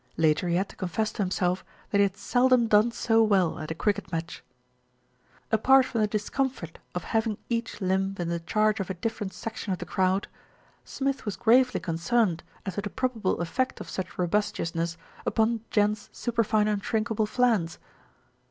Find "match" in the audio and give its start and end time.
4.11-4.43